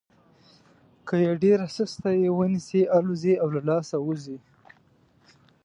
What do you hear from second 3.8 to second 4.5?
وځي.